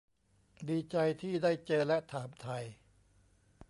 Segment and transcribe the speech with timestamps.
[0.69, 2.57] ดีใจที่ได้เจอ และถามไถ่